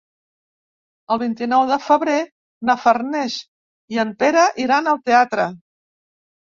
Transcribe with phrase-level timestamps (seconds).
[1.15, 2.17] El vint-i-nou de febrer
[2.71, 3.39] na Farners
[3.97, 5.49] i en Pere iran al teatre.